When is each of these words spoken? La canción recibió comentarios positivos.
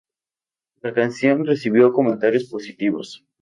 La 0.81 0.95
canción 0.95 1.45
recibió 1.45 1.93
comentarios 1.93 2.45
positivos. 2.45 3.23